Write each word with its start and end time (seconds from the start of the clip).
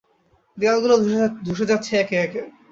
দেয়ালগুলো 0.57 0.95
ধ্বসে 1.45 1.65
যাচ্ছে 1.71 1.91
একে 1.97 2.15
একে। 2.17 2.41